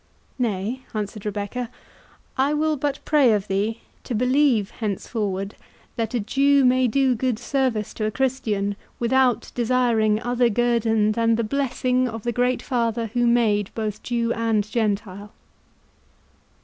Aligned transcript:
"Nay," 0.39 0.81
answered 0.95 1.27
Rebecca, 1.27 1.69
"I 2.35 2.55
will 2.55 2.75
but 2.75 2.97
pray 3.05 3.33
of 3.33 3.47
thee 3.47 3.81
to 4.03 4.15
believe 4.15 4.71
henceforward 4.71 5.53
that 5.95 6.15
a 6.15 6.19
Jew 6.19 6.65
may 6.65 6.87
do 6.87 7.13
good 7.13 7.37
service 7.37 7.93
to 7.93 8.05
a 8.05 8.09
Christian, 8.11 8.75
without 8.97 9.51
desiring 9.53 10.19
other 10.19 10.49
guerdon 10.49 11.11
than 11.11 11.35
the 11.35 11.43
blessing 11.43 12.07
of 12.09 12.23
the 12.23 12.31
Great 12.31 12.63
Father 12.63 13.11
who 13.13 13.27
made 13.27 13.69
both 13.75 14.01
Jew 14.01 14.33
and 14.33 14.63
Gentile." 14.71 15.33